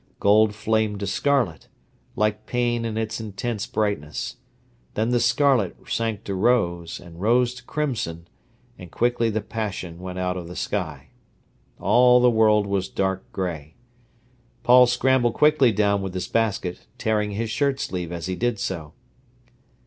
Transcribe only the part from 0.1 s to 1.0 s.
Gold flamed